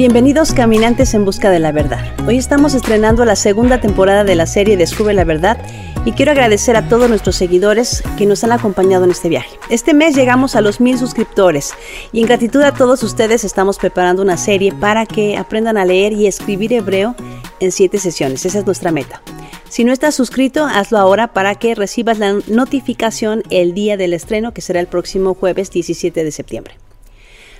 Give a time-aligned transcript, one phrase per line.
[0.00, 2.00] Bienvenidos caminantes en busca de la verdad.
[2.26, 5.58] Hoy estamos estrenando la segunda temporada de la serie Descubre la verdad
[6.04, 9.50] y quiero agradecer a todos nuestros seguidores que nos han acompañado en este viaje.
[9.68, 11.74] Este mes llegamos a los mil suscriptores
[12.12, 16.12] y en gratitud a todos ustedes estamos preparando una serie para que aprendan a leer
[16.12, 17.14] y escribir hebreo
[17.60, 18.46] en siete sesiones.
[18.46, 19.22] Esa es nuestra meta.
[19.68, 24.52] Si no estás suscrito, hazlo ahora para que recibas la notificación el día del estreno,
[24.52, 26.74] que será el próximo jueves 17 de septiembre.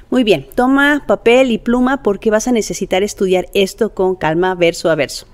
[0.08, 4.90] Muy bien, toma papel y pluma porque vas a necesitar estudiar esto con calma verso
[4.90, 5.26] a verso.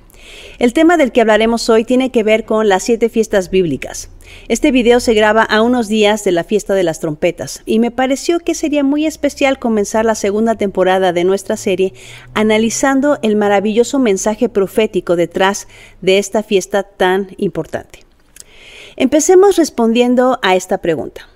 [0.58, 4.08] El tema del que hablaremos hoy tiene que ver con las siete fiestas bíblicas.
[4.48, 7.90] Este video se graba a unos días de la fiesta de las trompetas y me
[7.90, 11.92] pareció que sería muy especial comenzar la segunda temporada de nuestra serie
[12.34, 15.68] analizando el maravilloso mensaje profético detrás
[16.00, 18.00] de esta fiesta tan importante.
[18.96, 21.28] Empecemos respondiendo a esta pregunta.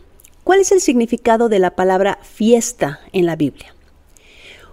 [0.45, 3.75] ¿Cuál es el significado de la palabra fiesta en la Biblia?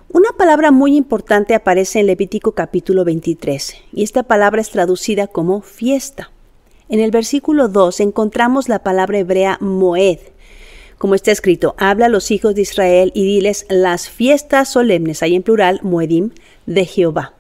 [0.10, 5.62] Una palabra muy importante aparece en Levítico capítulo 23 y esta palabra es traducida como
[5.62, 6.32] fiesta.
[6.88, 10.20] En el versículo 2 encontramos la palabra hebrea moed.
[10.98, 15.36] Como está escrito, habla a los hijos de Israel y diles las fiestas solemnes, hay
[15.36, 16.32] en plural, moedim,
[16.66, 17.34] de Jehová.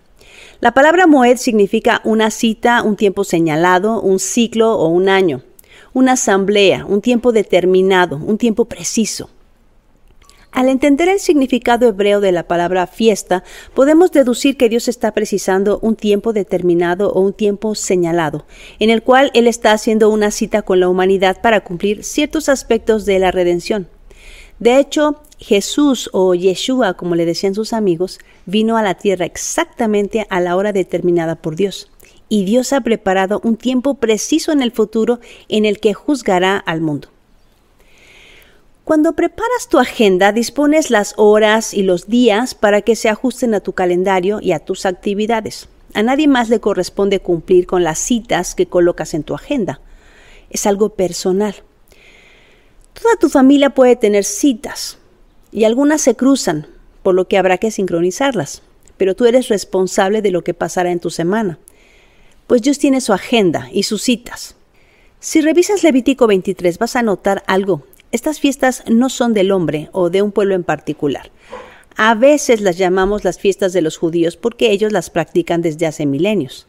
[0.59, 5.41] La palabra moed significa una cita, un tiempo señalado, un ciclo o un año
[5.93, 9.31] una asamblea, un tiempo determinado, un tiempo preciso.
[10.52, 15.80] Al entender el significado hebreo de la palabra fiesta, podemos deducir que Dios está precisando
[15.81, 18.45] un tiempo determinado o un tiempo señalado,
[18.80, 23.06] en el cual Él está haciendo una cita con la humanidad para cumplir ciertos aspectos
[23.06, 23.88] de la redención.
[24.59, 30.25] De hecho, Jesús o Yeshua, como le decían sus amigos, vino a la tierra exactamente
[30.30, 31.92] a la hora determinada por Dios
[32.30, 36.81] y Dios ha preparado un tiempo preciso en el futuro en el que juzgará al
[36.81, 37.09] mundo.
[38.88, 43.59] Cuando preparas tu agenda, dispones las horas y los días para que se ajusten a
[43.59, 45.68] tu calendario y a tus actividades.
[45.94, 49.81] A nadie más le corresponde cumplir con las citas que colocas en tu agenda.
[50.50, 51.56] Es algo personal.
[52.94, 55.00] Toda tu familia puede tener citas
[55.52, 56.68] y algunas se cruzan,
[57.04, 58.62] por lo que habrá que sincronizarlas,
[58.96, 61.59] pero tú eres responsable de lo que pasará en tu semana
[62.48, 64.56] pues Dios tiene su agenda y sus citas.
[65.19, 67.84] Si revisas Levítico 23 vas a notar algo.
[68.12, 71.29] Estas fiestas no son del hombre o de un pueblo en particular.
[71.95, 76.06] A veces las llamamos las fiestas de los judíos porque ellos las practican desde hace
[76.06, 76.68] milenios.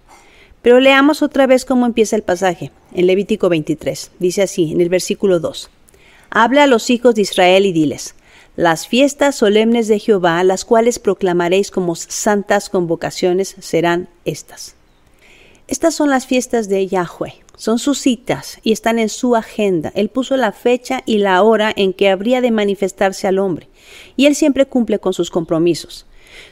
[0.63, 4.11] Pero leamos otra vez cómo empieza el pasaje en Levítico 23.
[4.19, 5.71] Dice así, en el versículo 2.
[6.31, 8.15] Habla a los hijos de Israel y diles,
[8.57, 14.75] las fiestas solemnes de Jehová, las cuales proclamaréis como santas convocaciones, serán estas.
[15.69, 17.35] Estas son las fiestas de Yahweh.
[17.59, 19.91] Son sus citas y están en su agenda.
[19.97, 23.69] Él puso la fecha y la hora en que habría de manifestarse al hombre.
[24.17, 26.07] Y Él siempre cumple con sus compromisos.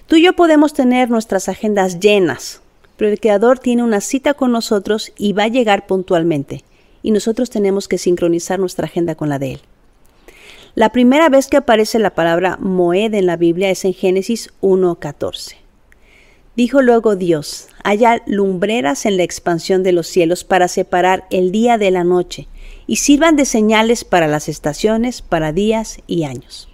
[0.08, 2.60] Tú y yo podemos tener nuestras agendas llenas,
[2.96, 6.64] pero el Creador tiene una cita con nosotros y va a llegar puntualmente.
[7.04, 9.60] Y nosotros tenemos que sincronizar nuestra agenda con la de Él.
[10.74, 15.65] La primera vez que aparece la palabra Moed en la Biblia es en Génesis 1.14.
[16.56, 21.76] Dijo luego Dios, haya lumbreras en la expansión de los cielos para separar el día
[21.76, 22.48] de la noche,
[22.86, 26.70] y sirvan de señales para las estaciones, para días y años.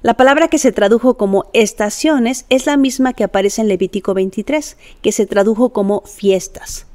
[0.00, 4.78] La palabra que se tradujo como estaciones es la misma que aparece en Levítico 23,
[5.02, 6.86] que se tradujo como fiestas.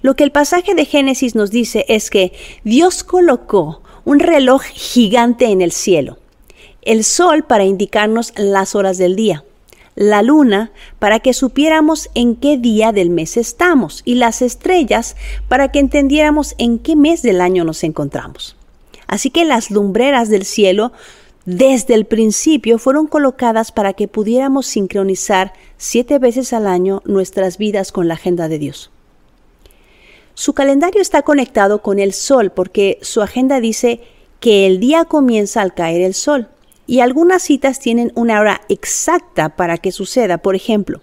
[0.00, 2.32] Lo que el pasaje de Génesis nos dice es que
[2.62, 6.18] Dios colocó un reloj gigante en el cielo,
[6.82, 9.44] el sol para indicarnos las horas del día,
[9.94, 15.16] la luna para que supiéramos en qué día del mes estamos y las estrellas
[15.48, 18.56] para que entendiéramos en qué mes del año nos encontramos.
[19.06, 20.92] Así que las lumbreras del cielo
[21.44, 27.92] desde el principio fueron colocadas para que pudiéramos sincronizar siete veces al año nuestras vidas
[27.92, 28.90] con la agenda de Dios.
[30.34, 34.00] Su calendario está conectado con el sol porque su agenda dice
[34.40, 36.48] que el día comienza al caer el sol
[36.86, 40.38] y algunas citas tienen una hora exacta para que suceda.
[40.38, 41.00] Por ejemplo,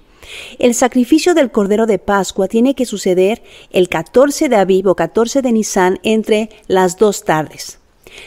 [0.60, 3.42] el sacrificio del Cordero de Pascua tiene que suceder
[3.72, 7.80] el 14 de Aviv o 14 de Nisan entre las dos tardes.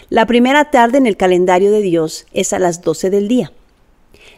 [0.08, 3.52] La primera tarde en el calendario de Dios es a las 12 del día.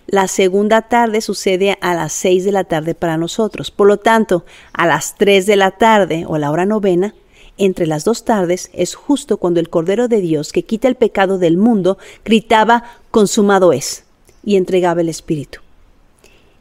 [0.06, 3.70] La segunda tarde sucede a las 6 de la tarde para nosotros.
[3.70, 7.14] Por lo tanto, a las 3 de la tarde o la hora novena
[7.58, 11.38] entre las dos tardes es justo cuando el Cordero de Dios, que quita el pecado
[11.38, 14.04] del mundo, gritaba, consumado es,
[14.44, 15.60] y entregaba el Espíritu.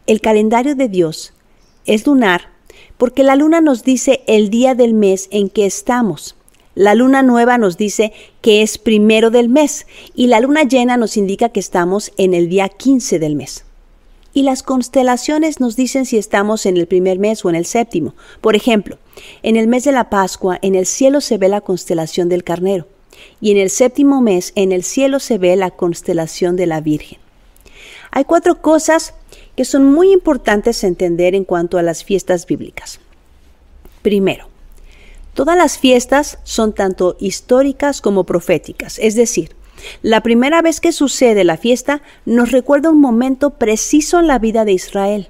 [0.05, 1.33] El calendario de Dios
[1.85, 2.53] es lunar
[2.97, 6.35] porque la luna nos dice el día del mes en que estamos.
[6.75, 9.85] La luna nueva nos dice que es primero del mes
[10.15, 13.65] y la luna llena nos indica que estamos en el día 15 del mes.
[14.33, 18.15] Y las constelaciones nos dicen si estamos en el primer mes o en el séptimo.
[18.41, 18.97] Por ejemplo,
[19.43, 22.87] en el mes de la Pascua en el cielo se ve la constelación del carnero
[23.39, 27.19] y en el séptimo mes en el cielo se ve la constelación de la Virgen.
[28.11, 29.13] Hay cuatro cosas
[29.55, 32.99] que son muy importantes entender en cuanto a las fiestas bíblicas.
[34.01, 34.47] Primero,
[35.33, 39.55] todas las fiestas son tanto históricas como proféticas, es decir,
[40.01, 44.65] la primera vez que sucede la fiesta nos recuerda un momento preciso en la vida
[44.65, 45.29] de Israel,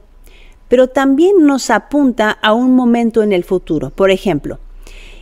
[0.67, 3.89] pero también nos apunta a un momento en el futuro.
[3.89, 4.59] Por ejemplo,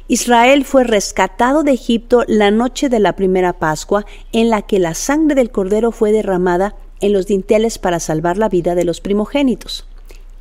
[0.08, 4.94] Israel fue rescatado de Egipto la noche de la primera Pascua en la que la
[4.94, 9.86] sangre del cordero fue derramada en los dinteles para salvar la vida de los primogénitos.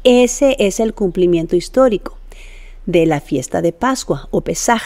[0.02, 2.16] Ese es el cumplimiento histórico
[2.86, 4.82] de la fiesta de Pascua o Pesaj.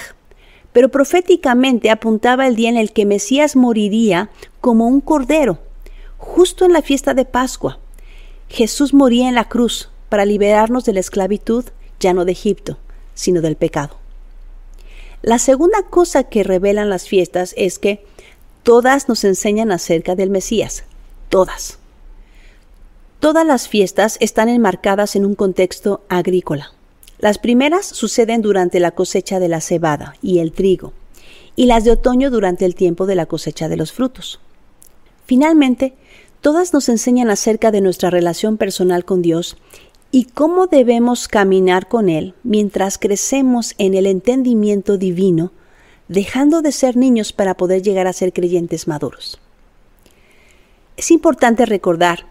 [0.75, 4.29] Pero proféticamente apuntaba el día en el que Mesías moriría
[4.61, 5.61] como un cordero,
[6.19, 7.79] justo en la fiesta de Pascua.
[8.49, 11.65] Jesús moría en la cruz para liberarnos de la esclavitud,
[12.01, 12.77] ya no de Egipto,
[13.15, 13.97] sino del pecado.
[15.23, 18.05] La segunda cosa que revelan las fiestas es que
[18.65, 20.85] todas nos enseñan acerca del Mesías,
[21.29, 21.79] todas.
[23.21, 26.73] Todas las fiestas están enmarcadas en un contexto agrícola.
[27.19, 30.93] Las primeras suceden durante la cosecha de la cebada y el trigo,
[31.57, 34.41] y las de otoño durante el tiempo de la cosecha de los frutos.
[35.25, 35.95] Finalmente,
[36.41, 39.57] todas nos enseñan acerca de nuestra relación personal con Dios
[40.11, 45.53] y cómo debemos caminar con Él mientras crecemos en el entendimiento divino,
[46.09, 49.41] dejando de ser niños para poder llegar a ser creyentes maduros.
[50.97, 52.27] Es importante recordar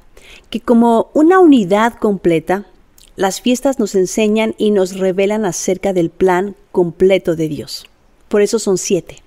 [0.50, 2.68] que como una unidad completa,
[3.16, 7.86] las fiestas nos enseñan y nos revelan acerca del plan completo de Dios.
[8.28, 9.18] Por eso son siete.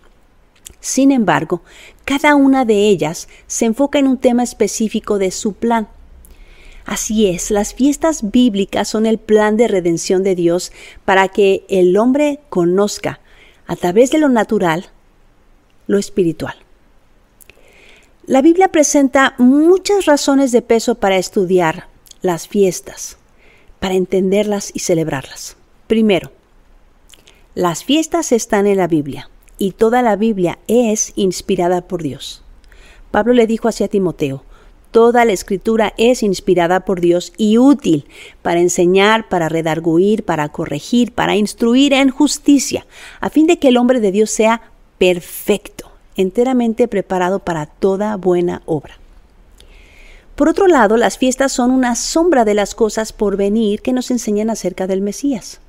[0.80, 1.62] Sin embargo,
[2.04, 5.88] cada una de ellas se enfoca en un tema específico de su plan.
[6.84, 10.72] Así es, las fiestas bíblicas son el plan de redención de Dios
[11.04, 13.20] para que el hombre conozca,
[13.66, 14.86] a través de lo natural,
[15.88, 16.54] lo espiritual.
[18.26, 21.88] La Biblia presenta muchas razones de peso para estudiar
[22.22, 23.18] las fiestas,
[23.80, 25.56] para entenderlas y celebrarlas.
[25.86, 26.32] Primero,
[27.54, 32.42] las fiestas están en la Biblia y toda la Biblia es inspirada por Dios.
[33.10, 34.44] Pablo le dijo hacia Timoteo,
[34.90, 38.06] toda la escritura es inspirada por Dios y útil
[38.42, 42.86] para enseñar, para redarguir, para corregir, para instruir en justicia,
[43.20, 44.62] a fin de que el hombre de Dios sea
[44.98, 45.86] perfecto
[46.16, 48.98] enteramente preparado para toda buena obra.
[50.36, 54.10] Por otro lado, las fiestas son una sombra de las cosas por venir que nos
[54.10, 55.60] enseñan acerca del Mesías.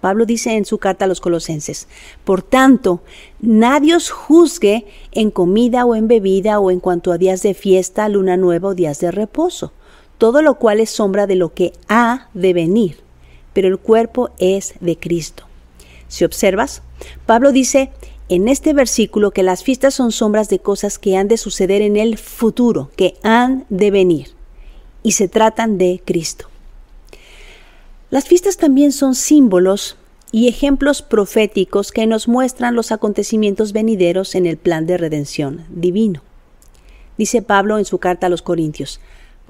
[0.00, 1.86] Pablo dice en su carta a los colosenses,
[2.24, 3.00] Por tanto,
[3.40, 8.08] nadie os juzgue en comida o en bebida o en cuanto a días de fiesta,
[8.08, 9.72] luna nueva o días de reposo,
[10.18, 12.98] todo lo cual es sombra de lo que ha de venir,
[13.52, 15.44] pero el cuerpo es de Cristo.
[16.08, 16.82] Si observas,
[17.26, 17.90] Pablo dice,
[18.28, 21.96] en este versículo que las fiestas son sombras de cosas que han de suceder en
[21.96, 24.28] el futuro, que han de venir,
[25.02, 26.48] y se tratan de Cristo.
[28.10, 29.96] Las fiestas también son símbolos
[30.32, 36.22] y ejemplos proféticos que nos muestran los acontecimientos venideros en el plan de redención divino.
[37.18, 39.00] Dice Pablo en su carta a los Corintios,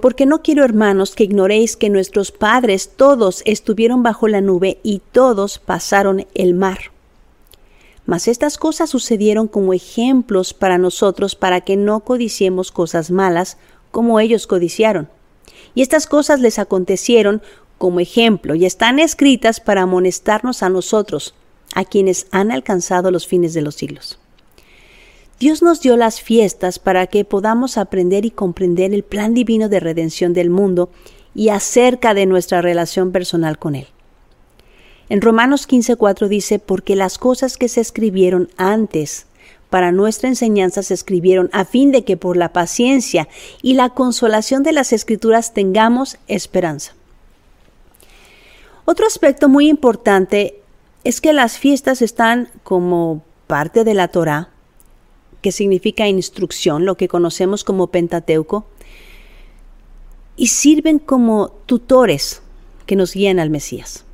[0.00, 5.00] porque no quiero, hermanos, que ignoréis que nuestros padres todos estuvieron bajo la nube y
[5.12, 6.95] todos pasaron el mar
[8.06, 13.58] mas estas cosas sucedieron como ejemplos para nosotros para que no codiciemos cosas malas
[13.90, 15.08] como ellos codiciaron.
[15.74, 17.42] Y estas cosas les acontecieron
[17.78, 21.34] como ejemplo y están escritas para amonestarnos a nosotros,
[21.74, 24.18] a quienes han alcanzado los fines de los siglos.
[25.38, 29.80] Dios nos dio las fiestas para que podamos aprender y comprender el plan divino de
[29.80, 30.88] redención del mundo
[31.34, 33.86] y acerca de nuestra relación personal con Él.
[35.08, 39.26] En Romanos 15:4 dice, porque las cosas que se escribieron antes
[39.70, 43.28] para nuestra enseñanza se escribieron a fin de que por la paciencia
[43.62, 46.94] y la consolación de las escrituras tengamos esperanza.
[48.84, 50.60] Otro aspecto muy importante
[51.04, 54.50] es que las fiestas están como parte de la Torah,
[55.42, 58.66] que significa instrucción, lo que conocemos como Pentateuco,
[60.36, 62.42] y sirven como tutores
[62.86, 64.05] que nos guían al Mesías.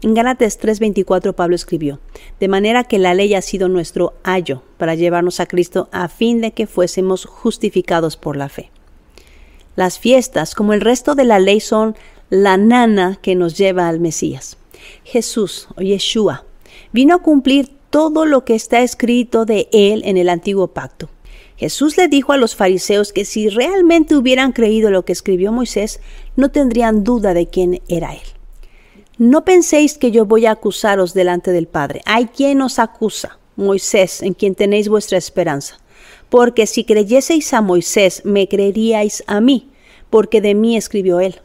[0.00, 1.98] En Gálatas 3:24 Pablo escribió,
[2.38, 6.40] de manera que la ley ha sido nuestro ayo para llevarnos a Cristo a fin
[6.40, 8.70] de que fuésemos justificados por la fe.
[9.74, 11.96] Las fiestas, como el resto de la ley, son
[12.30, 14.56] la nana que nos lleva al Mesías.
[15.02, 16.44] Jesús o Yeshua
[16.92, 21.08] vino a cumplir todo lo que está escrito de él en el antiguo pacto.
[21.56, 25.98] Jesús le dijo a los fariseos que si realmente hubieran creído lo que escribió Moisés,
[26.36, 28.37] no tendrían duda de quién era él.
[29.18, 32.02] No penséis que yo voy a acusaros delante del Padre.
[32.04, 35.80] Hay quien os acusa, Moisés, en quien tenéis vuestra esperanza.
[36.28, 39.70] Porque si creyeseis a Moisés, me creeríais a mí,
[40.08, 41.40] porque de mí escribió él.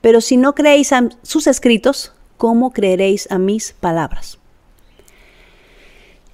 [0.00, 4.38] Pero si no creéis a sus escritos, ¿cómo creeréis a mis palabras?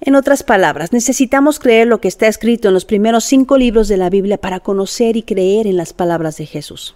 [0.01, 3.97] En otras palabras, necesitamos creer lo que está escrito en los primeros cinco libros de
[3.97, 6.95] la Biblia para conocer y creer en las palabras de Jesús.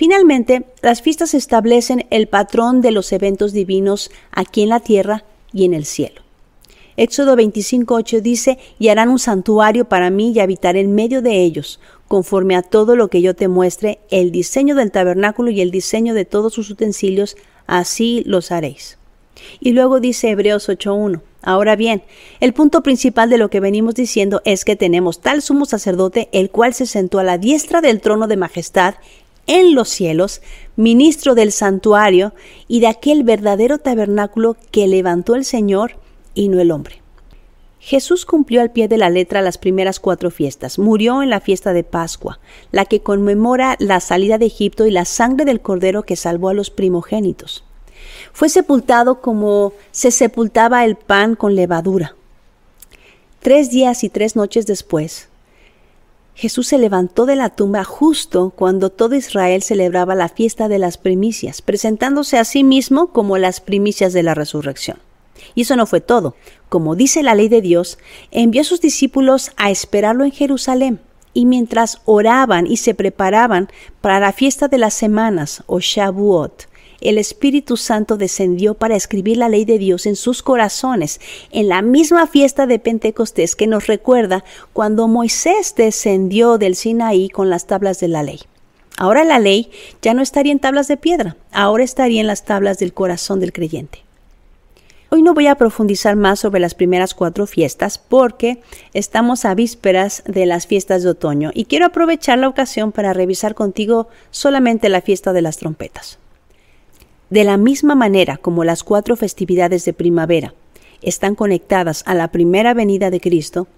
[0.00, 5.66] Finalmente, las fiestas establecen el patrón de los eventos divinos aquí en la tierra y
[5.66, 6.22] en el cielo.
[6.96, 11.80] Éxodo 25.8 dice, y harán un santuario para mí y habitaré en medio de ellos,
[12.08, 16.14] conforme a todo lo que yo te muestre, el diseño del tabernáculo y el diseño
[16.14, 18.96] de todos sus utensilios, así los haréis.
[19.60, 22.02] Y luego dice Hebreos 8.1, Ahora bien,
[22.40, 26.50] el punto principal de lo que venimos diciendo es que tenemos tal sumo sacerdote, el
[26.50, 28.96] cual se sentó a la diestra del trono de majestad
[29.46, 30.42] en los cielos,
[30.76, 32.34] ministro del santuario
[32.68, 35.96] y de aquel verdadero tabernáculo que levantó el Señor
[36.34, 37.00] y no el hombre.
[37.80, 40.78] Jesús cumplió al pie de la letra las primeras cuatro fiestas.
[40.78, 42.38] Murió en la fiesta de Pascua,
[42.70, 46.54] la que conmemora la salida de Egipto y la sangre del cordero que salvó a
[46.54, 47.64] los primogénitos.
[48.34, 52.16] Fue sepultado como se sepultaba el pan con levadura.
[53.40, 55.29] Tres días y tres noches después,
[56.40, 60.96] Jesús se levantó de la tumba justo cuando todo Israel celebraba la fiesta de las
[60.96, 64.96] primicias, presentándose a sí mismo como las primicias de la resurrección.
[65.54, 66.34] Y eso no fue todo.
[66.70, 67.98] Como dice la ley de Dios,
[68.30, 71.00] envió a sus discípulos a esperarlo en Jerusalén.
[71.34, 73.68] Y mientras oraban y se preparaban
[74.00, 76.69] para la fiesta de las semanas o Shavuot,
[77.00, 81.82] el Espíritu Santo descendió para escribir la ley de Dios en sus corazones, en la
[81.82, 88.00] misma fiesta de Pentecostés que nos recuerda cuando Moisés descendió del Sinaí con las tablas
[88.00, 88.40] de la ley.
[88.96, 89.70] Ahora la ley
[90.02, 93.52] ya no estaría en tablas de piedra, ahora estaría en las tablas del corazón del
[93.52, 94.00] creyente.
[95.12, 98.60] Hoy no voy a profundizar más sobre las primeras cuatro fiestas porque
[98.94, 103.56] estamos a vísperas de las fiestas de otoño y quiero aprovechar la ocasión para revisar
[103.56, 106.20] contigo solamente la fiesta de las trompetas.
[107.30, 110.52] De la misma manera como las cuatro festividades de primavera
[111.00, 113.68] están conectadas a la primera venida de Cristo,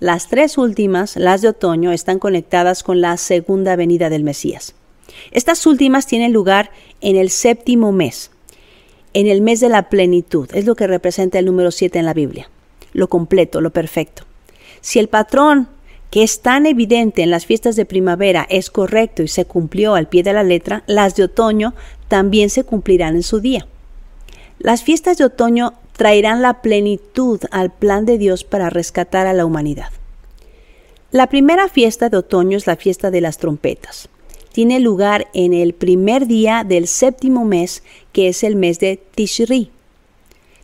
[0.00, 4.74] las tres últimas, las de otoño, están conectadas con la segunda venida del Mesías.
[5.30, 6.70] Estas últimas tienen lugar
[7.02, 8.30] en el séptimo mes,
[9.12, 12.14] en el mes de la plenitud, es lo que representa el número 7 en la
[12.14, 12.48] Biblia,
[12.94, 14.24] lo completo, lo perfecto.
[14.80, 15.68] Si el patrón
[16.12, 20.08] que es tan evidente en las fiestas de primavera es correcto y se cumplió al
[20.08, 21.72] pie de la letra, las de otoño
[22.08, 23.66] también se cumplirán en su día.
[24.58, 29.46] Las fiestas de otoño traerán la plenitud al plan de Dios para rescatar a la
[29.46, 29.88] humanidad.
[31.12, 34.10] La primera fiesta de otoño es la fiesta de las trompetas.
[34.52, 39.70] Tiene lugar en el primer día del séptimo mes, que es el mes de Tishri.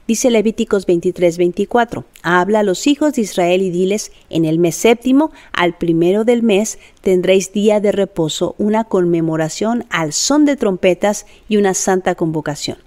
[0.09, 5.33] Dice Levíticos 23-24, habla a los hijos de Israel y diles, en el mes séptimo,
[5.53, 11.59] al primero del mes, tendréis día de reposo, una conmemoración al son de trompetas y
[11.59, 12.79] una santa convocación.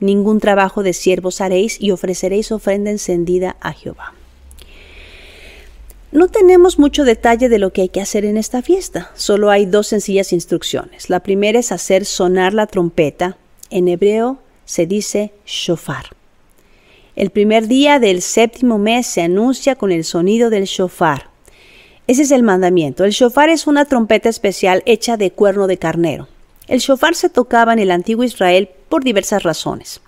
[0.00, 4.12] Ningún trabajo de siervos haréis y ofreceréis ofrenda encendida a Jehová.
[6.12, 9.64] No tenemos mucho detalle de lo que hay que hacer en esta fiesta, solo hay
[9.64, 11.08] dos sencillas instrucciones.
[11.08, 13.38] La primera es hacer sonar la trompeta,
[13.70, 16.14] en hebreo se dice shofar.
[17.16, 21.30] El primer día del séptimo mes se anuncia con el sonido del shofar.
[22.06, 23.04] Ese es el mandamiento.
[23.04, 26.28] El shofar es una trompeta especial hecha de cuerno de carnero.
[26.68, 30.02] El shofar se tocaba en el antiguo Israel por diversas razones.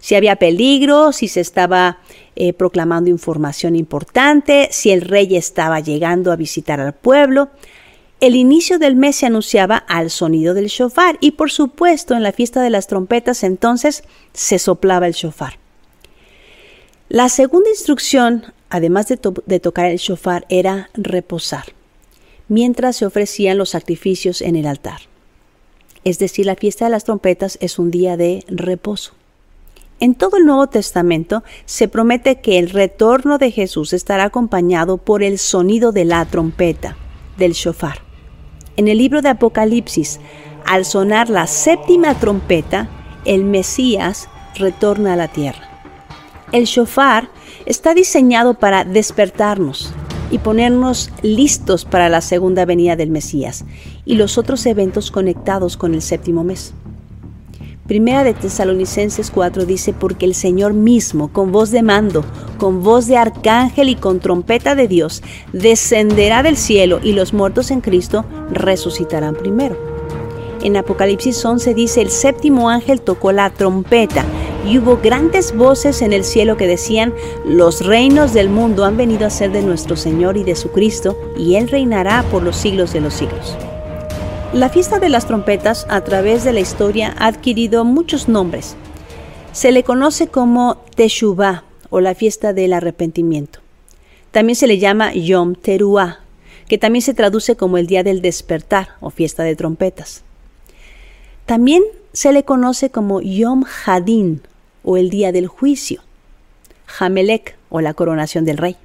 [0.00, 2.00] Si había peligro, si se estaba
[2.36, 7.48] eh, proclamando información importante, si el rey estaba llegando a visitar al pueblo.
[8.20, 12.32] El inicio del mes se anunciaba al sonido del shofar y por supuesto en la
[12.32, 15.59] fiesta de las trompetas entonces se soplaba el shofar.
[17.12, 19.16] La segunda instrucción, además de,
[19.58, 21.64] tocar el shofar, era reposar,
[22.46, 25.00] mientras se ofrecían los sacrificios en el altar.
[26.04, 29.14] Es decir, la fiesta de las trompetas es un día de reposo.
[29.98, 35.24] En todo el Nuevo Testamento se promete que el retorno de Jesús estará acompañado por
[35.24, 36.96] el sonido de la trompeta,
[37.36, 38.02] del shofar.
[38.76, 40.20] En el libro de Apocalipsis,
[40.64, 42.88] al sonar la séptima trompeta,
[43.24, 45.69] el Mesías retorna a la tierra.
[46.52, 47.28] El shofar
[47.64, 49.92] está diseñado para despertarnos
[50.32, 53.64] y ponernos listos para la segunda venida del Mesías
[54.04, 56.74] y los otros eventos conectados con el séptimo mes.
[57.86, 62.24] Primera de Tesalonicenses 4 dice, porque el Señor mismo, con voz de mando,
[62.58, 67.70] con voz de arcángel y con trompeta de Dios, descenderá del cielo y los muertos
[67.70, 69.76] en Cristo resucitarán primero.
[70.62, 74.24] En Apocalipsis 11 dice, el séptimo ángel tocó la trompeta
[74.66, 77.14] y hubo grandes voces en el cielo que decían,
[77.44, 81.16] los reinos del mundo han venido a ser de nuestro Señor y de su Cristo,
[81.36, 83.56] y Él reinará por los siglos de los siglos.
[84.52, 88.76] La fiesta de las trompetas a través de la historia ha adquirido muchos nombres.
[89.52, 93.60] Se le conoce como Teshuvah o la fiesta del arrepentimiento.
[94.30, 96.20] También se le llama Yom Teruah,
[96.68, 100.22] que también se traduce como el día del despertar o fiesta de trompetas.
[101.46, 104.42] También se le conoce como Yom Hadin
[104.84, 106.02] o el día del juicio,
[106.98, 108.76] Hamelek o la coronación del rey.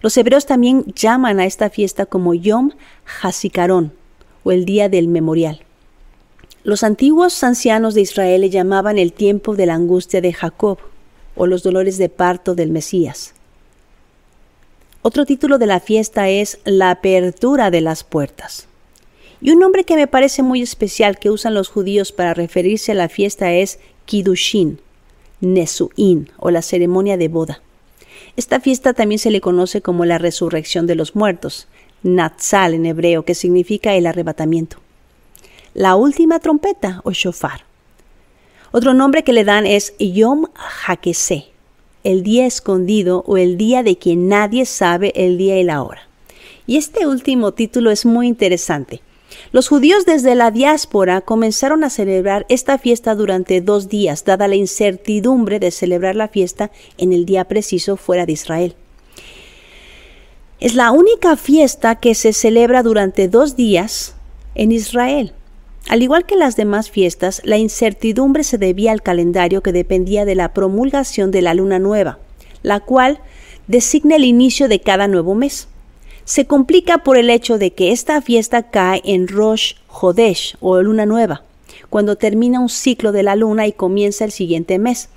[0.00, 2.72] Los hebreos también llaman a esta fiesta como Yom
[3.22, 3.92] Hasikaron
[4.44, 5.60] o el día del memorial.
[6.64, 10.78] Los antiguos ancianos de Israel le llamaban el tiempo de la angustia de Jacob
[11.34, 13.34] o los dolores de parto del Mesías.
[15.02, 18.68] Otro título de la fiesta es la apertura de las puertas.
[19.40, 22.94] Y un nombre que me parece muy especial que usan los judíos para referirse a
[22.94, 24.78] la fiesta es Kiddushin,
[25.40, 27.62] Nesuin o la ceremonia de boda.
[28.36, 31.68] Esta fiesta también se le conoce como la resurrección de los muertos,
[32.02, 34.78] Natsal en hebreo, que significa el arrebatamiento.
[35.74, 37.64] La última trompeta o shofar.
[38.72, 40.46] Otro nombre que le dan es Yom
[40.86, 41.46] HaKeseh,
[42.04, 46.08] el día escondido o el día de quien nadie sabe el día y la hora.
[46.66, 49.02] Y este último título es muy interesante.
[49.50, 54.54] Los judíos desde la diáspora comenzaron a celebrar esta fiesta durante dos días, dada la
[54.54, 58.76] incertidumbre de celebrar la fiesta en el día preciso fuera de Israel.
[60.60, 64.14] Es la única fiesta que se celebra durante dos días
[64.54, 65.32] en Israel.
[65.88, 70.36] Al igual que las demás fiestas, la incertidumbre se debía al calendario que dependía de
[70.36, 72.20] la promulgación de la luna nueva,
[72.62, 73.20] la cual
[73.66, 75.66] designa el inicio de cada nuevo mes.
[76.24, 81.04] Se complica por el hecho de que esta fiesta cae en Rosh Hodesh o luna
[81.04, 81.42] nueva,
[81.90, 85.08] cuando termina un ciclo de la luna y comienza el siguiente mes.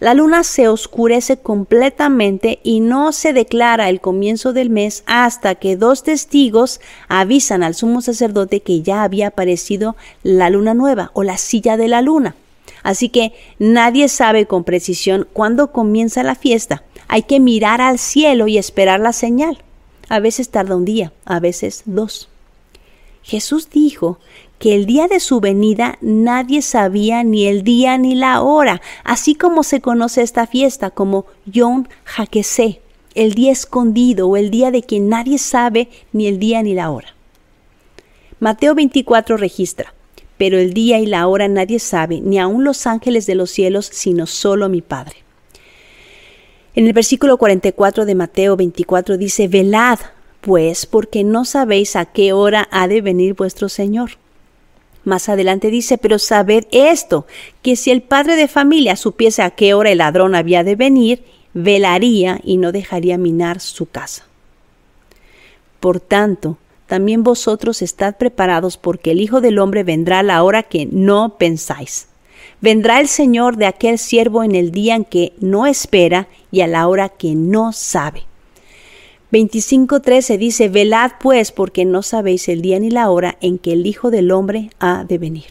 [0.00, 5.76] La luna se oscurece completamente y no se declara el comienzo del mes hasta que
[5.76, 9.94] dos testigos avisan al sumo sacerdote que ya había aparecido
[10.24, 12.34] la luna nueva o la silla de la luna.
[12.82, 16.82] Así que nadie sabe con precisión cuándo comienza la fiesta.
[17.06, 19.62] Hay que mirar al cielo y esperar la señal.
[20.08, 22.28] A veces tarda un día, a veces dos.
[23.22, 24.18] Jesús dijo
[24.58, 29.34] que el día de su venida nadie sabía ni el día ni la hora, así
[29.34, 31.84] como se conoce esta fiesta como Yom
[32.16, 32.80] HaKeseh,
[33.14, 36.90] el día escondido o el día de quien nadie sabe ni el día ni la
[36.90, 37.14] hora.
[38.40, 39.92] Mateo 24 registra,
[40.38, 43.90] pero el día y la hora nadie sabe, ni aun los ángeles de los cielos,
[43.92, 45.27] sino solo mi Padre.
[46.78, 49.98] En el versículo 44 de Mateo 24 dice, velad,
[50.40, 54.12] pues, porque no sabéis a qué hora ha de venir vuestro Señor.
[55.02, 57.26] Más adelante dice, pero sabed esto,
[57.62, 61.24] que si el padre de familia supiese a qué hora el ladrón había de venir,
[61.52, 64.26] velaría y no dejaría minar su casa.
[65.80, 70.62] Por tanto, también vosotros estad preparados porque el Hijo del Hombre vendrá a la hora
[70.62, 72.07] que no pensáis.
[72.60, 76.66] Vendrá el Señor de aquel siervo en el día en que no espera y a
[76.66, 78.24] la hora que no sabe.
[79.32, 83.86] 25.13 dice, Velad pues, porque no sabéis el día ni la hora en que el
[83.86, 85.46] Hijo del Hombre ha de venir.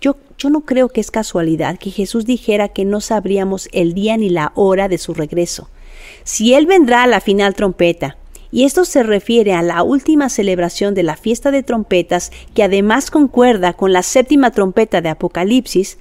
[0.00, 4.16] Yo, yo no creo que es casualidad que Jesús dijera que no sabríamos el día
[4.16, 5.68] ni la hora de su regreso.
[6.24, 8.16] Si Él vendrá a la final trompeta,
[8.52, 13.10] y esto se refiere a la última celebración de la fiesta de trompetas, que además
[13.10, 15.98] concuerda con la séptima trompeta de Apocalipsis,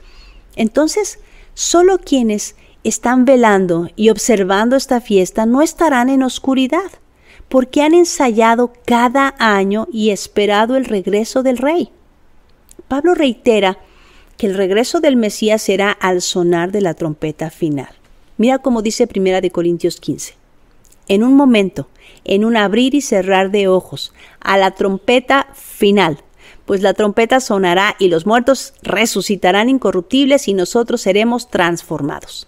[0.56, 1.20] entonces
[1.54, 6.92] solo quienes están velando y observando esta fiesta no estarán en oscuridad,
[7.50, 11.92] porque han ensayado cada año y esperado el regreso del rey.
[12.88, 13.80] Pablo reitera
[14.38, 17.90] que el regreso del Mesías será al sonar de la trompeta final.
[18.38, 20.36] Mira cómo dice Primera de Corintios 15.
[21.10, 21.90] En un momento,
[22.26, 26.20] en un abrir y cerrar de ojos, a la trompeta final,
[26.66, 32.48] pues la trompeta sonará y los muertos resucitarán incorruptibles y nosotros seremos transformados.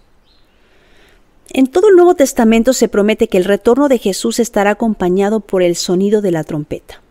[1.50, 5.64] En todo el Nuevo Testamento se promete que el retorno de Jesús estará acompañado por
[5.64, 7.02] el sonido de la trompeta.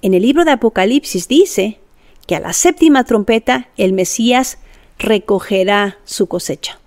[0.00, 1.78] En el libro de Apocalipsis dice
[2.26, 4.58] que a la séptima trompeta el Mesías
[4.98, 6.81] recogerá su cosecha.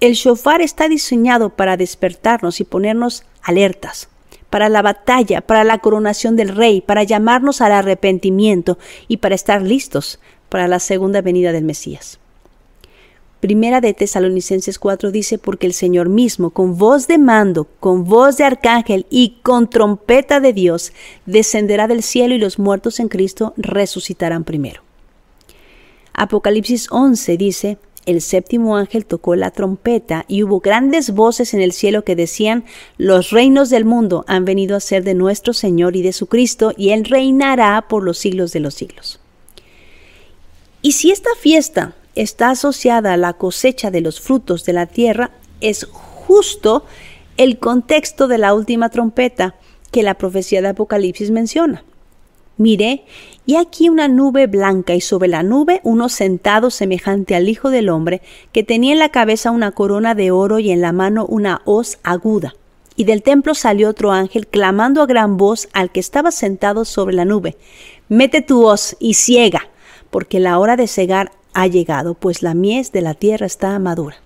[0.00, 4.08] El shofar está diseñado para despertarnos y ponernos alertas,
[4.48, 9.60] para la batalla, para la coronación del rey, para llamarnos al arrepentimiento y para estar
[9.60, 12.20] listos para la segunda venida del Mesías.
[13.40, 18.36] Primera de Tesalonicenses 4 dice, porque el Señor mismo, con voz de mando, con voz
[18.36, 20.92] de arcángel y con trompeta de Dios,
[21.26, 24.82] descenderá del cielo y los muertos en Cristo resucitarán primero.
[26.14, 27.78] Apocalipsis 11 dice,
[28.08, 32.64] el séptimo ángel tocó la trompeta y hubo grandes voces en el cielo que decían,
[32.96, 36.72] los reinos del mundo han venido a ser de nuestro Señor y de su Cristo,
[36.74, 39.20] y Él reinará por los siglos de los siglos.
[40.80, 45.30] Y si esta fiesta está asociada a la cosecha de los frutos de la tierra,
[45.60, 46.86] es justo
[47.36, 49.54] el contexto de la última trompeta
[49.90, 51.84] que la profecía de Apocalipsis menciona.
[52.58, 53.04] Miré,
[53.46, 57.88] y aquí una nube blanca, y sobre la nube uno sentado semejante al Hijo del
[57.88, 58.20] Hombre,
[58.52, 61.98] que tenía en la cabeza una corona de oro y en la mano una hoz
[62.02, 62.54] aguda.
[62.96, 67.14] Y del templo salió otro ángel, clamando a gran voz al que estaba sentado sobre
[67.14, 67.56] la nube,
[68.08, 69.68] Mete tu hoz y ciega,
[70.10, 74.16] porque la hora de cegar ha llegado, pues la mies de la tierra está madura.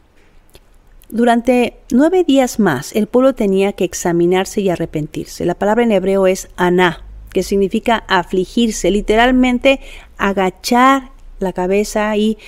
[1.08, 5.44] Durante nueve días más el pueblo tenía que examinarse y arrepentirse.
[5.44, 9.80] La palabra en hebreo es aná, que significa afligirse, literalmente
[10.18, 12.38] agachar la cabeza y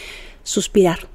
[0.42, 1.08] suspirar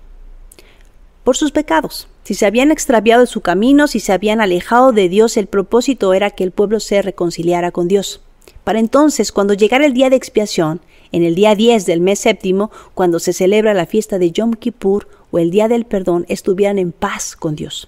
[1.23, 2.07] por sus pecados.
[2.23, 6.13] Si se habían extraviado de su camino, si se habían alejado de Dios, el propósito
[6.13, 8.21] era que el pueblo se reconciliara con Dios.
[8.63, 12.71] Para entonces, cuando llegara el día de expiación, en el día 10 del mes séptimo,
[12.93, 16.91] cuando se celebra la fiesta de Yom Kippur o el día del perdón, estuvieran en
[16.91, 17.87] paz con Dios.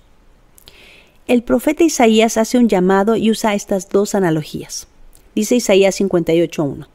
[1.28, 4.88] El profeta Isaías hace un llamado y usa estas dos analogías.
[5.36, 6.88] Dice Isaías 58.1.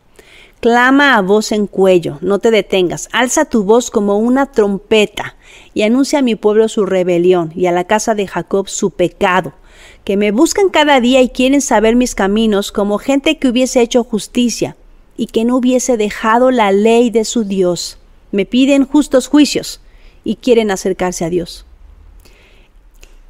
[0.61, 5.37] Clama a voz en cuello, no te detengas, alza tu voz como una trompeta
[5.75, 9.53] y anuncia a mi pueblo su rebelión y a la casa de Jacob su pecado,
[10.05, 14.03] que me buscan cada día y quieren saber mis caminos como gente que hubiese hecho
[14.03, 14.77] justicia
[15.16, 17.99] y que no hubiese dejado la ley de su Dios.
[18.33, 19.81] Me piden justos juicios
[20.25, 21.66] y quieren acercarse a Dios.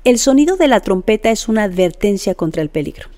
[0.05, 3.09] El sonido de la trompeta es una advertencia contra el peligro.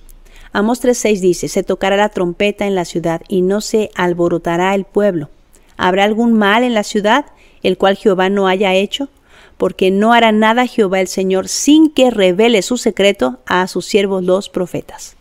[0.52, 4.84] Amos 3.6 dice, se tocará la trompeta en la ciudad y no se alborotará el
[4.84, 5.28] pueblo.
[5.76, 7.26] ¿Habrá algún mal en la ciudad,
[7.62, 9.08] el cual Jehová no haya hecho?
[9.56, 14.24] Porque no hará nada Jehová el Señor sin que revele su secreto a sus siervos
[14.24, 15.16] los profetas.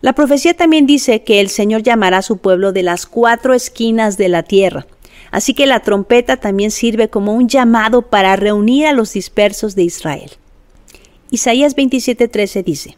[0.00, 4.18] La profecía también dice que el Señor llamará a su pueblo de las cuatro esquinas
[4.18, 4.86] de la tierra.
[5.30, 9.84] Así que la trompeta también sirve como un llamado para reunir a los dispersos de
[9.84, 10.30] Israel.
[11.30, 12.96] Isaías 27:13 dice,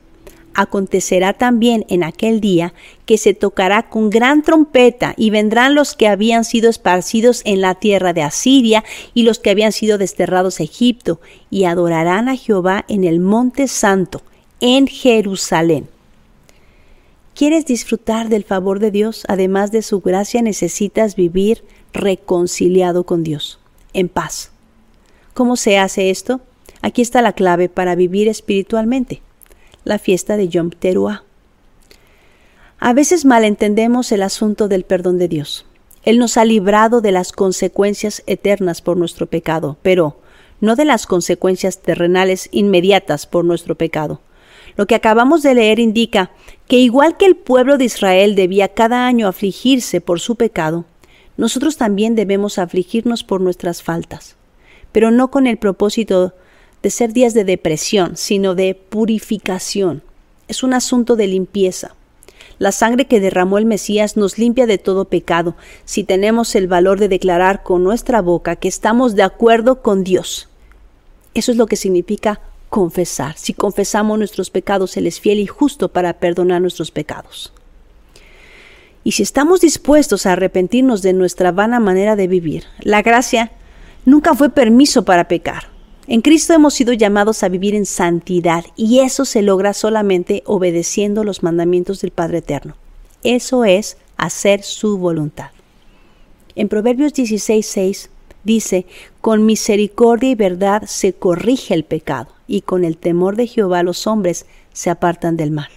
[0.58, 2.72] Acontecerá también en aquel día
[3.04, 7.74] que se tocará con gran trompeta y vendrán los que habían sido esparcidos en la
[7.74, 12.86] tierra de Asiria y los que habían sido desterrados a Egipto y adorarán a Jehová
[12.88, 14.22] en el monte santo,
[14.60, 15.90] en Jerusalén.
[17.34, 19.24] ¿Quieres disfrutar del favor de Dios?
[19.28, 23.58] Además de su gracia, necesitas vivir reconciliado con Dios,
[23.92, 24.52] en paz.
[25.34, 26.40] ¿Cómo se hace esto?
[26.80, 29.20] Aquí está la clave para vivir espiritualmente,
[29.86, 31.22] la fiesta de Yom Teruah.
[32.78, 35.64] A veces malentendemos el asunto del perdón de Dios.
[36.02, 40.18] Él nos ha librado de las consecuencias eternas por nuestro pecado, pero
[40.60, 44.20] no de las consecuencias terrenales inmediatas por nuestro pecado.
[44.76, 46.32] Lo que acabamos de leer indica
[46.66, 50.84] que igual que el pueblo de Israel debía cada año afligirse por su pecado,
[51.36, 54.36] nosotros también debemos afligirnos por nuestras faltas,
[54.90, 56.45] pero no con el propósito de
[56.90, 60.02] ser días de depresión, sino de purificación.
[60.48, 61.94] Es un asunto de limpieza.
[62.58, 66.98] La sangre que derramó el Mesías nos limpia de todo pecado si tenemos el valor
[66.98, 70.48] de declarar con nuestra boca que estamos de acuerdo con Dios.
[71.34, 73.36] Eso es lo que significa confesar.
[73.36, 77.52] Si confesamos nuestros pecados, Él es fiel y justo para perdonar nuestros pecados.
[79.04, 83.52] Y si estamos dispuestos a arrepentirnos de nuestra vana manera de vivir, la gracia
[84.04, 85.75] nunca fue permiso para pecar.
[86.08, 91.24] En Cristo hemos sido llamados a vivir en santidad y eso se logra solamente obedeciendo
[91.24, 92.76] los mandamientos del Padre Eterno.
[93.24, 95.50] Eso es hacer su voluntad.
[96.54, 98.08] En Proverbios 16:6
[98.44, 98.86] dice,
[99.20, 104.06] con misericordia y verdad se corrige el pecado y con el temor de Jehová los
[104.06, 105.70] hombres se apartan del mal.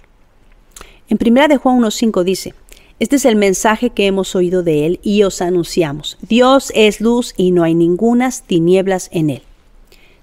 [1.08, 2.54] En 1 de Juan 1.5 dice,
[3.00, 6.18] este es el mensaje que hemos oído de él y os anunciamos.
[6.22, 9.42] Dios es luz y no hay ningunas tinieblas en él.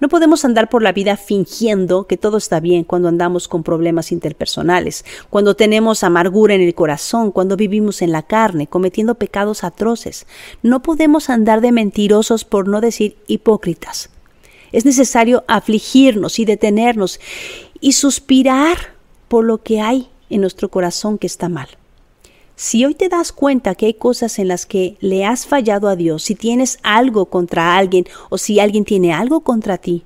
[0.00, 4.12] No podemos andar por la vida fingiendo que todo está bien cuando andamos con problemas
[4.12, 10.26] interpersonales, cuando tenemos amargura en el corazón, cuando vivimos en la carne, cometiendo pecados atroces.
[10.62, 14.10] No podemos andar de mentirosos por no decir hipócritas.
[14.72, 17.20] Es necesario afligirnos y detenernos
[17.80, 18.76] y suspirar
[19.28, 21.77] por lo que hay en nuestro corazón que está mal.
[22.60, 25.94] Si hoy te das cuenta que hay cosas en las que le has fallado a
[25.94, 30.02] Dios, si tienes algo contra alguien o si alguien tiene algo contra ti,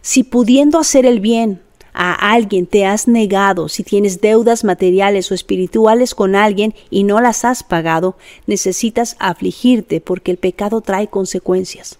[0.00, 1.62] si pudiendo hacer el bien
[1.94, 7.20] a alguien te has negado, si tienes deudas materiales o espirituales con alguien y no
[7.20, 8.16] las has pagado,
[8.48, 11.96] necesitas afligirte porque el pecado trae consecuencias.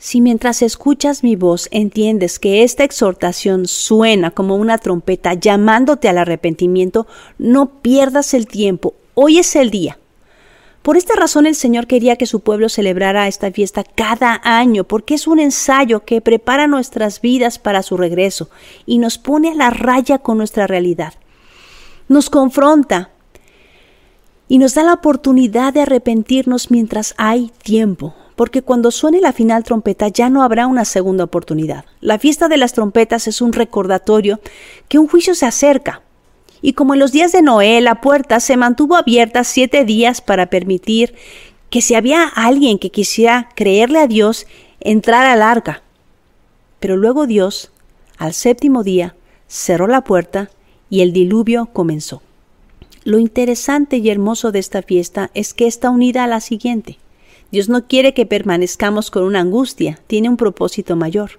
[0.00, 6.18] Si mientras escuchas mi voz entiendes que esta exhortación suena como una trompeta llamándote al
[6.18, 8.94] arrepentimiento, no pierdas el tiempo.
[9.14, 9.98] Hoy es el día.
[10.82, 15.14] Por esta razón el Señor quería que su pueblo celebrara esta fiesta cada año, porque
[15.14, 18.48] es un ensayo que prepara nuestras vidas para su regreso
[18.86, 21.14] y nos pone a la raya con nuestra realidad.
[22.06, 23.10] Nos confronta
[24.46, 29.64] y nos da la oportunidad de arrepentirnos mientras hay tiempo porque cuando suene la final
[29.64, 31.84] trompeta ya no habrá una segunda oportunidad.
[32.00, 34.38] La fiesta de las trompetas es un recordatorio
[34.86, 36.02] que un juicio se acerca.
[36.62, 40.46] Y como en los días de Noé, la puerta se mantuvo abierta siete días para
[40.46, 41.16] permitir
[41.68, 44.46] que si había alguien que quisiera creerle a Dios,
[44.78, 45.82] entrara al arca.
[46.78, 47.72] Pero luego Dios,
[48.18, 49.16] al séptimo día,
[49.48, 50.48] cerró la puerta
[50.88, 52.22] y el diluvio comenzó.
[53.02, 57.00] Lo interesante y hermoso de esta fiesta es que está unida a la siguiente.
[57.50, 61.32] Dios no quiere que permanezcamos con una angustia, tiene un propósito mayor,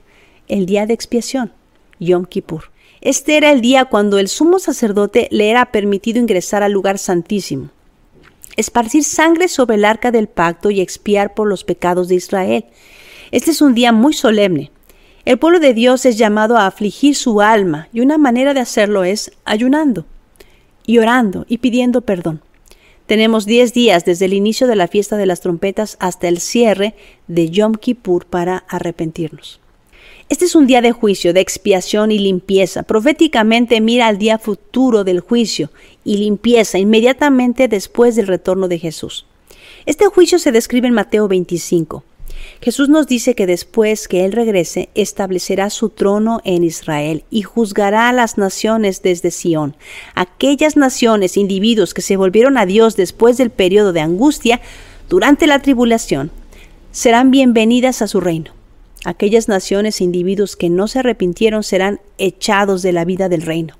[0.47, 1.53] el día de expiación,
[1.99, 2.71] Yom Kippur.
[3.01, 7.69] Este era el día cuando el sumo sacerdote le era permitido ingresar al lugar santísimo,
[8.57, 12.65] esparcir sangre sobre el arca del pacto y expiar por los pecados de Israel.
[13.31, 14.71] Este es un día muy solemne.
[15.25, 19.03] El pueblo de Dios es llamado a afligir su alma y una manera de hacerlo
[19.03, 20.05] es ayunando
[20.87, 22.41] y orando y pidiendo perdón.
[23.09, 26.93] Tenemos 10 días desde el inicio de la fiesta de las trompetas hasta el cierre
[27.27, 29.59] de Yom Kippur para arrepentirnos.
[30.29, 32.83] Este es un día de juicio, de expiación y limpieza.
[32.83, 35.71] Proféticamente mira al día futuro del juicio
[36.05, 39.25] y limpieza inmediatamente después del retorno de Jesús.
[39.87, 42.03] Este juicio se describe en Mateo 25.
[42.61, 48.09] Jesús nos dice que después que Él regrese, establecerá su trono en Israel y juzgará
[48.09, 49.75] a las naciones desde Sión.
[50.15, 54.61] Aquellas naciones, individuos que se volvieron a Dios después del periodo de angustia,
[55.07, 56.31] durante la tribulación,
[56.91, 58.51] serán bienvenidas a su reino.
[59.05, 63.75] Aquellas naciones e individuos que no se arrepintieron serán echados de la vida del reino.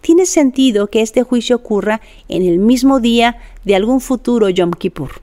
[0.00, 5.22] Tiene sentido que este juicio ocurra en el mismo día de algún futuro Yom Kippur.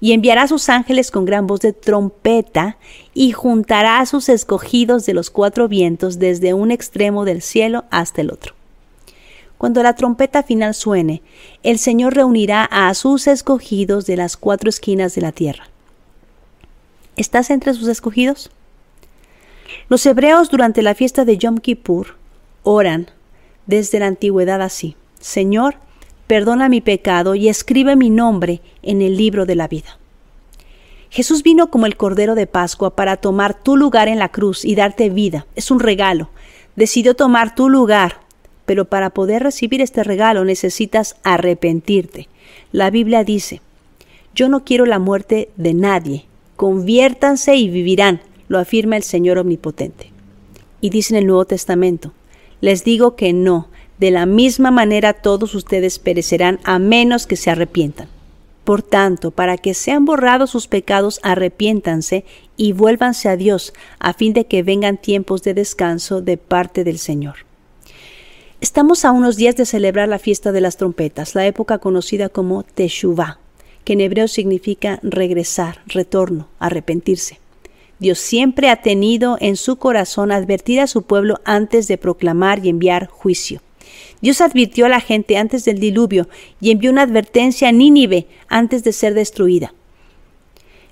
[0.00, 2.76] y enviará a sus ángeles con gran voz de trompeta,
[3.14, 8.20] y juntará a sus escogidos de los cuatro vientos desde un extremo del cielo hasta
[8.20, 8.54] el otro.
[9.58, 11.22] Cuando la trompeta final suene,
[11.62, 15.68] el Señor reunirá a sus escogidos de las cuatro esquinas de la tierra.
[17.16, 18.50] ¿Estás entre sus escogidos?
[19.88, 22.16] Los hebreos durante la fiesta de Yom Kippur
[22.62, 23.10] oran
[23.66, 25.76] desde la antigüedad así, Señor,
[26.26, 29.98] perdona mi pecado y escribe mi nombre en el libro de la vida.
[31.10, 34.74] Jesús vino como el Cordero de Pascua para tomar tu lugar en la cruz y
[34.74, 35.46] darte vida.
[35.54, 36.30] Es un regalo.
[36.74, 38.20] Decidió tomar tu lugar,
[38.66, 42.28] pero para poder recibir este regalo necesitas arrepentirte.
[42.72, 43.62] La Biblia dice,
[44.34, 46.26] yo no quiero la muerte de nadie.
[46.56, 50.10] Conviértanse y vivirán, lo afirma el Señor Omnipotente.
[50.80, 52.12] Y dice en el Nuevo Testamento,
[52.60, 57.50] les digo que no, de la misma manera todos ustedes perecerán a menos que se
[57.50, 58.08] arrepientan.
[58.64, 62.24] Por tanto, para que sean borrados sus pecados, arrepiéntanse
[62.56, 66.98] y vuélvanse a Dios, a fin de que vengan tiempos de descanso de parte del
[66.98, 67.36] Señor.
[68.60, 72.64] Estamos a unos días de celebrar la fiesta de las trompetas, la época conocida como
[72.64, 73.38] Teshuvah,
[73.84, 77.38] que en hebreo significa regresar, retorno, arrepentirse.
[77.98, 82.68] Dios siempre ha tenido en su corazón advertir a su pueblo antes de proclamar y
[82.68, 83.60] enviar juicio.
[84.20, 86.28] Dios advirtió a la gente antes del diluvio
[86.60, 89.74] y envió una advertencia a Nínive antes de ser destruida.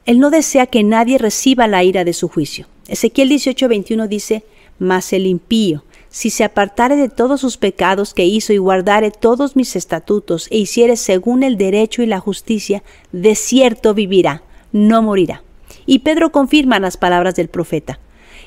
[0.07, 2.67] Él no desea que nadie reciba la ira de su juicio.
[2.89, 4.45] Ezequiel 18:21 dice,
[4.79, 9.57] Mas el impío, si se apartare de todos sus pecados que hizo y guardare todos
[9.57, 12.83] mis estatutos e hiciere según el derecho y la justicia,
[13.13, 15.43] de cierto vivirá, no morirá.
[15.87, 17.99] Y Pedro confirma las palabras del profeta.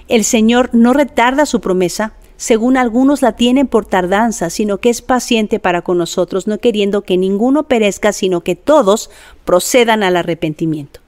[0.07, 5.01] El Señor no retarda su promesa, según algunos la tienen por tardanza, sino que es
[5.01, 9.09] paciente para con nosotros, no queriendo que ninguno perezca, sino que todos
[9.43, 11.01] procedan al arrepentimiento.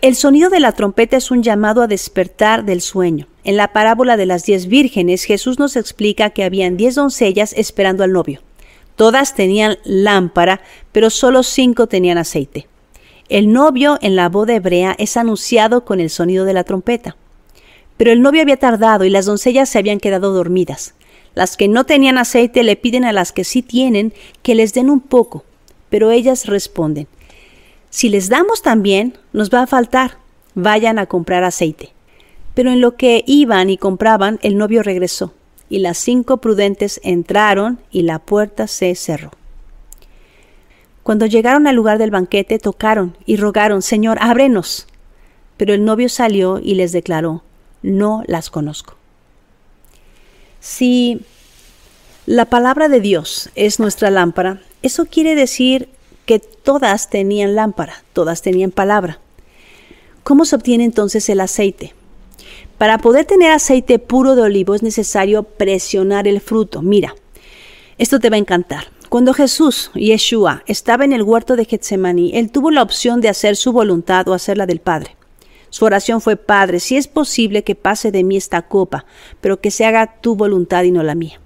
[0.00, 3.26] El sonido de la trompeta es un llamado a despertar del sueño.
[3.42, 8.04] En la parábola de las diez vírgenes, Jesús nos explica que habían diez doncellas esperando
[8.04, 8.40] al novio.
[8.94, 10.60] Todas tenían lámpara,
[10.92, 12.68] pero solo cinco tenían aceite.
[13.28, 17.16] El novio en la boda hebrea es anunciado con el sonido de la trompeta.
[17.98, 20.94] Pero el novio había tardado y las doncellas se habían quedado dormidas.
[21.34, 24.88] Las que no tenían aceite le piden a las que sí tienen que les den
[24.88, 25.44] un poco,
[25.90, 27.06] pero ellas responden,
[27.90, 30.18] si les damos también, nos va a faltar.
[30.54, 31.90] Vayan a comprar aceite.
[32.54, 35.32] Pero en lo que iban y compraban, el novio regresó,
[35.70, 39.30] y las cinco prudentes entraron y la puerta se cerró.
[41.02, 44.86] Cuando llegaron al lugar del banquete, tocaron y rogaron, Señor, ábrenos.
[45.56, 47.42] Pero el novio salió y les declaró,
[47.82, 48.96] no las conozco.
[50.60, 51.20] Si
[52.26, 55.88] la palabra de Dios es nuestra lámpara, eso quiere decir
[56.26, 59.18] que todas tenían lámpara, todas tenían palabra.
[60.24, 61.94] ¿Cómo se obtiene entonces el aceite?
[62.76, 66.82] Para poder tener aceite puro de olivo es necesario presionar el fruto.
[66.82, 67.14] Mira,
[67.96, 68.92] esto te va a encantar.
[69.08, 73.56] Cuando Jesús, Yeshua, estaba en el huerto de Getsemaní, él tuvo la opción de hacer
[73.56, 75.17] su voluntad o hacer la del Padre.
[75.70, 79.04] Su oración fue, Padre, si es posible que pase de mí esta copa,
[79.40, 81.40] pero que se haga tu voluntad y no la mía.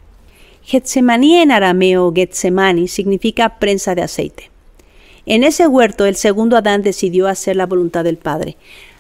[0.63, 4.51] Getsemaní en arameo, Getsemani, significa prensa de aceite.
[5.27, 8.57] En ese huerto el segundo Adán decidió hacer la voluntad del Padre.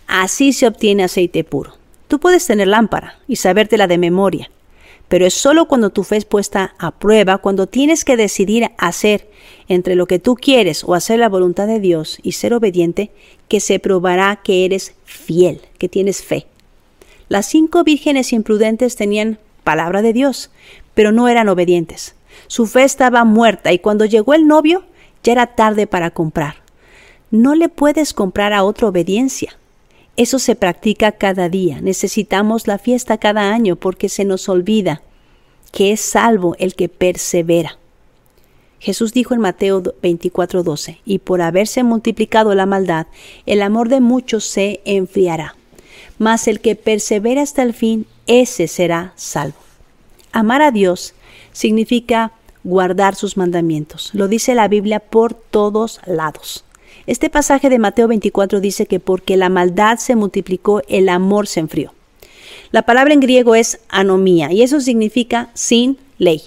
[0.06, 1.76] Así se obtiene aceite puro.
[2.08, 4.50] Tú puedes tener lámpara y sabértela de memoria,
[5.12, 9.28] pero es solo cuando tu fe es puesta a prueba, cuando tienes que decidir hacer
[9.68, 13.10] entre lo que tú quieres o hacer la voluntad de Dios y ser obediente,
[13.46, 16.46] que se probará que eres fiel, que tienes fe.
[17.28, 20.50] Las cinco vírgenes imprudentes tenían palabra de Dios,
[20.94, 22.14] pero no eran obedientes.
[22.46, 24.82] Su fe estaba muerta y cuando llegó el novio,
[25.22, 26.62] ya era tarde para comprar.
[27.30, 29.58] No le puedes comprar a otra obediencia.
[30.16, 31.80] Eso se practica cada día.
[31.80, 35.02] Necesitamos la fiesta cada año porque se nos olvida
[35.72, 37.78] que es salvo el que persevera.
[38.78, 43.06] Jesús dijo en Mateo 24:12, y por haberse multiplicado la maldad,
[43.46, 45.56] el amor de muchos se enfriará.
[46.18, 49.56] Mas el que persevera hasta el fin, ese será salvo.
[50.32, 51.14] Amar a Dios
[51.52, 52.32] significa
[52.64, 54.10] guardar sus mandamientos.
[54.14, 56.64] Lo dice la Biblia por todos lados.
[57.06, 61.60] Este pasaje de Mateo 24 dice que porque la maldad se multiplicó, el amor se
[61.60, 61.92] enfrió.
[62.70, 66.42] La palabra en griego es anomía y eso significa sin ley.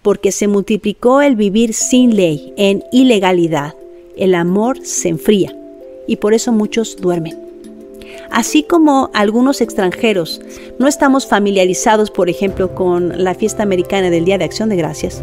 [0.00, 3.74] Porque se multiplicó el vivir sin ley, en ilegalidad,
[4.16, 5.54] el amor se enfría
[6.06, 7.38] y por eso muchos duermen.
[8.30, 10.40] Así como algunos extranjeros
[10.78, 15.22] no estamos familiarizados, por ejemplo, con la fiesta americana del Día de Acción de Gracias,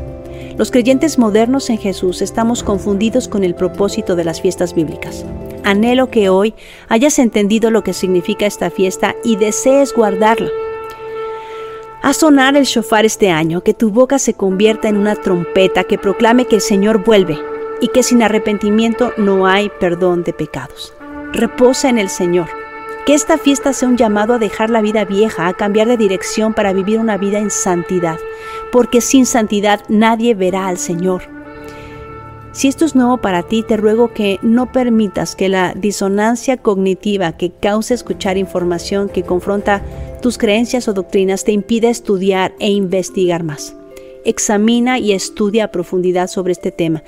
[0.58, 5.25] los creyentes modernos en Jesús estamos confundidos con el propósito de las fiestas bíblicas.
[5.63, 6.54] Anhelo que hoy
[6.88, 10.49] hayas entendido lo que significa esta fiesta y desees guardarla.
[12.02, 15.97] Haz sonar el shofar este año, que tu boca se convierta en una trompeta que
[15.97, 17.38] proclame que el Señor vuelve
[17.82, 20.93] y que sin arrepentimiento no hay perdón de pecados.
[21.34, 22.58] Reposa en el Señor.
[23.09, 26.53] Que esta fiesta sea un llamado a dejar la vida vieja, a cambiar de dirección
[26.53, 28.19] para vivir una vida en santidad,
[28.71, 31.23] porque sin santidad nadie verá al Señor.
[32.51, 37.31] Si esto es nuevo para ti, te ruego que no permitas que la disonancia cognitiva
[37.31, 39.81] que causa escuchar información que confronta
[40.21, 43.75] tus creencias o doctrinas te impida estudiar e investigar más.
[44.23, 47.01] Examina y estudia a profundidad sobre este tema.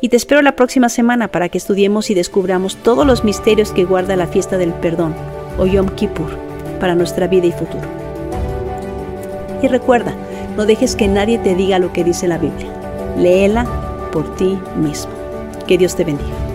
[0.00, 3.84] Y te espero la próxima semana para que estudiemos y descubramos todos los misterios que
[3.84, 6.30] guarda la fiesta del perdón o Yom Kippur
[6.80, 7.86] para nuestra vida y futuro.
[9.62, 10.14] Y recuerda,
[10.56, 12.72] no dejes que nadie te diga lo que dice la Biblia.
[13.18, 13.66] Léela
[14.10, 15.12] por ti mismo.
[15.66, 16.49] Que Dios te bendiga.